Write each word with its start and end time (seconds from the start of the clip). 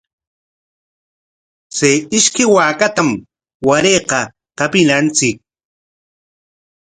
Chay 1.75 1.95
ishkay 2.17 2.47
waakatam 2.55 3.09
warayqa 3.67 4.19
qapinachik. 4.57 5.37